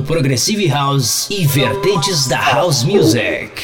Progressive 0.00 0.66
House 0.68 1.26
e 1.30 1.46
vertentes 1.46 2.26
da 2.26 2.38
House 2.38 2.84
Music. 2.84 3.63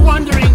wondering 0.00 0.49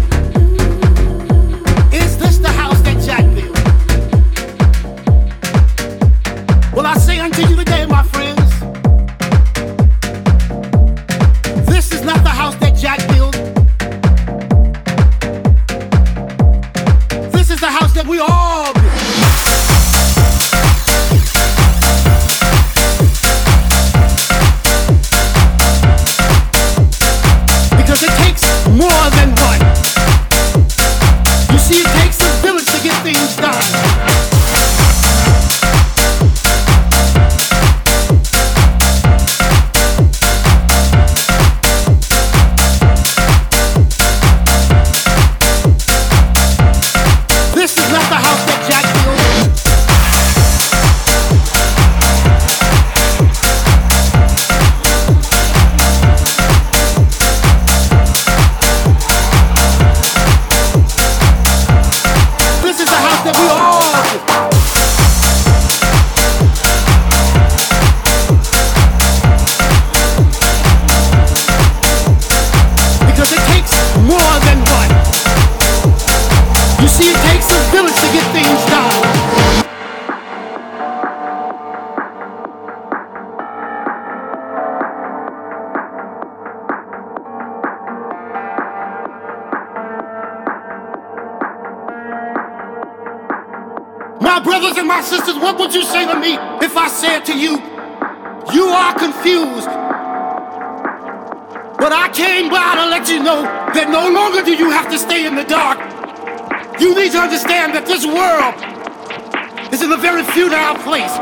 in 109.86 109.92
a 109.92 109.96
very 109.96 110.24
futile 110.34 110.74
place. 110.82 111.14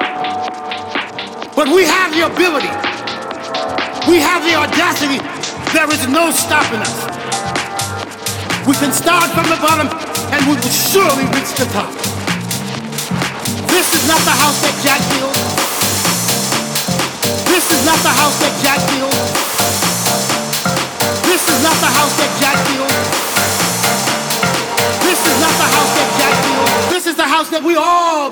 But 1.53 1.69
we 1.69 1.85
have 1.85 2.09
the 2.17 2.25
ability, 2.25 2.73
we 4.09 4.17
have 4.25 4.41
the 4.41 4.57
audacity, 4.57 5.21
there 5.77 5.85
is 5.93 6.09
no 6.09 6.33
stopping 6.33 6.81
us. 6.81 6.97
We 8.65 8.73
can 8.81 8.89
start 8.89 9.29
from 9.37 9.53
the 9.53 9.61
bottom 9.61 9.93
and 10.33 10.41
we 10.49 10.57
will 10.57 10.73
surely 10.73 11.29
reach 11.37 11.53
the 11.61 11.69
top. 11.77 11.93
This 13.69 13.93
is 13.93 14.09
not 14.09 14.25
the 14.25 14.33
house 14.33 14.57
that 14.65 14.77
Jack 14.81 15.01
built. 15.13 15.37
This 17.45 17.69
is 17.69 17.85
not 17.85 18.01
the 18.01 18.15
house 18.17 18.37
that 18.41 18.55
Jack 18.65 18.81
built. 18.97 19.13
This 21.29 21.45
is 21.53 21.61
not 21.61 21.77
the 21.85 21.93
house 21.93 22.17
that 22.17 22.33
Jack 22.41 22.57
built. 22.73 22.89
This 25.05 25.21
is 25.21 25.37
not 25.37 25.53
the 25.53 25.69
house 25.69 25.93
that 26.01 26.09
Jack 26.17 26.35
built. 26.49 26.74
This 27.15 27.21
is 27.21 27.27
the 27.27 27.37
house 27.37 27.51
that 27.51 27.63
we 27.63 27.77
all. 27.77 28.29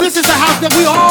This 0.00 0.16
is 0.16 0.26
the 0.26 0.32
house 0.32 0.60
that 0.60 0.74
we 0.76 0.84
all 0.84 1.03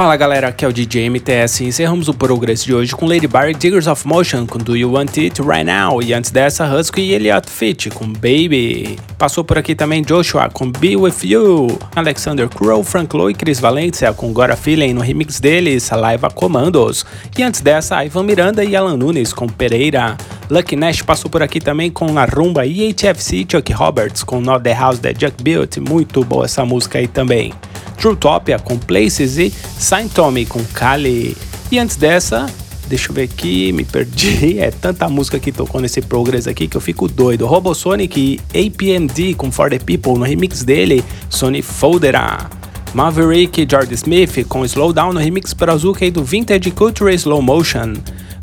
Fala 0.00 0.16
galera, 0.16 0.48
aqui 0.48 0.64
é 0.64 0.68
o 0.68 0.72
DJ 0.72 1.10
MTS 1.10 1.62
e 1.62 1.66
encerramos 1.66 2.08
o 2.08 2.14
Progress 2.14 2.64
de 2.64 2.72
hoje 2.72 2.96
com 2.96 3.06
Lady 3.06 3.26
Bar 3.26 3.52
Diggers 3.52 3.86
of 3.86 4.08
Motion 4.08 4.46
com 4.46 4.56
Do 4.56 4.74
You 4.74 4.90
Want 4.92 5.18
It 5.18 5.42
Right 5.42 5.62
Now 5.62 6.02
e 6.02 6.14
antes 6.14 6.30
dessa 6.30 6.64
Husky 6.64 7.02
e 7.02 7.12
Elliot 7.12 7.50
Fit 7.50 7.90
com 7.90 8.06
Baby. 8.06 8.98
Passou 9.18 9.44
por 9.44 9.58
aqui 9.58 9.74
também 9.74 10.00
Joshua 10.00 10.48
com 10.48 10.72
Be 10.72 10.96
With 10.96 11.16
You, 11.22 11.78
Alexander 11.94 12.48
Crow, 12.48 12.82
Frank 12.82 13.14
Lowe 13.14 13.32
e 13.32 13.34
Chris 13.34 13.60
Valencia 13.60 14.10
com 14.14 14.32
Gora 14.32 14.56
Feeling 14.56 14.94
no 14.94 15.02
remix 15.02 15.38
deles, 15.38 15.82
Saliva 15.82 16.30
Commandos. 16.30 17.04
E 17.36 17.42
antes 17.42 17.60
dessa, 17.60 18.02
Ivan 18.02 18.22
Miranda 18.22 18.64
e 18.64 18.74
Alan 18.74 18.96
Nunes 18.96 19.34
com 19.34 19.46
Pereira. 19.46 20.16
Lucky 20.50 20.74
Nash 20.74 21.02
passou 21.02 21.30
por 21.30 21.44
aqui 21.44 21.60
também 21.60 21.92
com 21.92 22.18
a 22.18 22.24
rumba 22.24 22.66
e 22.66 22.92
HFC 22.92 23.46
Chuck 23.48 23.72
Roberts 23.72 24.24
com 24.24 24.40
Not 24.40 24.64
The 24.64 24.74
House 24.74 24.98
That 24.98 25.16
Jack 25.16 25.40
Built, 25.40 25.76
muito 25.76 26.24
boa 26.24 26.44
essa 26.44 26.64
música 26.64 26.98
aí 26.98 27.06
também. 27.06 27.54
Truetopia 27.96 28.58
com 28.58 28.76
Places 28.76 29.38
e 29.38 29.50
Saint 29.50 30.10
Tommy 30.12 30.44
com 30.44 30.64
Kali. 30.64 31.36
E 31.70 31.78
antes 31.78 31.94
dessa, 31.94 32.46
deixa 32.88 33.10
eu 33.10 33.14
ver 33.14 33.22
aqui, 33.22 33.72
me 33.72 33.84
perdi. 33.84 34.58
É 34.58 34.72
tanta 34.72 35.08
música 35.08 35.38
que 35.38 35.52
tocou 35.52 35.80
nesse 35.80 36.02
Progress 36.02 36.48
aqui 36.48 36.66
que 36.66 36.76
eu 36.76 36.80
fico 36.80 37.06
doido. 37.06 37.46
Robosonic 37.46 38.40
e 38.52 38.66
APMD 38.66 39.34
com 39.34 39.52
For 39.52 39.70
The 39.70 39.78
People 39.78 40.14
no 40.14 40.24
remix 40.24 40.64
dele, 40.64 41.04
Sony 41.28 41.62
Foldera. 41.62 42.50
Maverick 42.92 43.62
e 43.62 43.68
George 43.70 43.94
Smith 43.94 44.44
com 44.48 44.64
Slow 44.64 44.92
Down 44.92 45.12
no 45.12 45.20
remix 45.20 45.52
Brazuca 45.52 46.10
do 46.10 46.24
Vintage 46.24 46.72
Culture 46.72 47.14
Slow 47.14 47.40
Motion. 47.40 47.94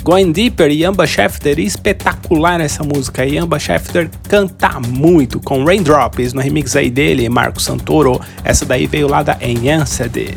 Going 0.07 0.31
Deeper 0.31 0.71
e 0.71 0.85
Amba 0.85 1.05
Schefter, 1.05 1.59
espetacular 1.59 2.61
essa 2.61 2.81
música. 2.81 3.25
E 3.25 3.37
Amba 3.37 3.59
Schefter 3.59 4.09
canta 4.29 4.79
muito 4.79 5.37
com 5.37 5.65
Raindrops 5.65 6.31
no 6.31 6.39
remix 6.39 6.77
aí 6.77 6.89
dele, 6.89 7.27
Marco 7.27 7.61
Santoro. 7.61 8.21
Essa 8.41 8.65
daí 8.65 8.87
veio 8.87 9.09
lá 9.09 9.21
da 9.21 9.37
Enhanced. 9.41 10.33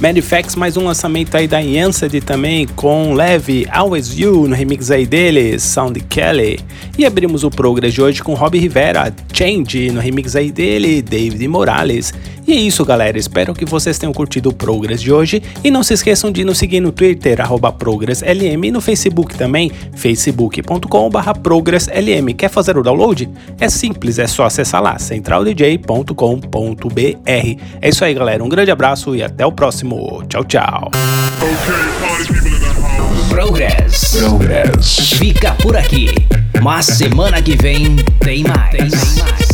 Manifex, 0.00 0.54
mais 0.54 0.76
um 0.76 0.84
lançamento 0.84 1.34
aí 1.34 1.48
da 1.48 1.62
Enhanced 1.62 2.20
também 2.20 2.66
com 2.66 3.14
Leve, 3.14 3.66
Always 3.70 4.18
You 4.18 4.46
no 4.46 4.54
remix 4.54 4.90
aí 4.90 5.06
dele, 5.06 5.58
Sound 5.58 5.98
Kelly. 6.00 6.60
E 6.98 7.06
abrimos 7.06 7.44
o 7.44 7.50
Progress 7.50 7.94
de 7.94 8.02
hoje 8.02 8.22
com 8.22 8.34
Rob 8.34 8.58
Rivera, 8.58 9.14
Change 9.32 9.90
no 9.90 10.00
remix 10.00 10.36
aí 10.36 10.52
dele, 10.52 11.00
David 11.00 11.48
Morales. 11.48 12.12
E 12.46 12.52
é 12.52 12.56
isso, 12.56 12.84
galera. 12.84 13.18
Espero 13.18 13.52
que 13.52 13.64
vocês 13.64 13.98
tenham 13.98 14.12
curtido 14.12 14.50
o 14.50 14.54
Progress 14.54 15.02
de 15.02 15.12
hoje. 15.12 15.42
E 15.64 15.70
não 15.70 15.82
se 15.82 15.94
esqueçam 15.94 16.30
de 16.30 16.44
nos 16.44 16.58
seguir 16.58 16.78
no 16.78 16.92
Twitter, 16.92 17.38
ProgressLM, 17.76 18.68
e 18.68 18.70
no 18.70 18.80
Facebook 18.80 19.34
também, 19.34 19.72
facebook.com.br 19.96 21.40
ProgressLM. 21.42 22.34
Quer 22.36 22.48
fazer 22.48 22.78
o 22.78 22.84
download? 22.84 23.28
É 23.58 23.68
simples, 23.68 24.20
é 24.20 24.28
só 24.28 24.44
acessar 24.44 24.80
lá, 24.80 24.96
centraldj.com.br. 24.96 27.60
É 27.80 27.88
isso 27.88 28.04
aí, 28.04 28.14
galera. 28.14 28.44
Um 28.44 28.48
grande 28.48 28.70
abraço 28.70 29.16
e 29.16 29.24
até 29.24 29.44
o 29.44 29.50
próximo. 29.86 30.22
Tchau, 30.28 30.44
tchau. 30.44 30.90
Progress. 33.28 34.16
Progress. 34.18 35.14
Fica 35.18 35.52
por 35.54 35.76
aqui. 35.76 36.08
Mas 36.62 36.86
semana 36.86 37.40
que 37.40 37.56
vem 37.56 37.96
tem 38.20 38.42
mais. 38.42 38.70
Tem 38.70 38.90
mais. 38.90 39.45